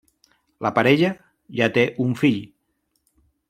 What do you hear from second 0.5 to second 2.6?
La parella ja té un fill.